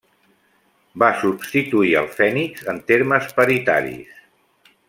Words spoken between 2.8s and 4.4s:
termes paritaris.